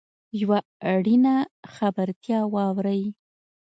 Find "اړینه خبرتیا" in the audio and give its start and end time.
0.93-2.39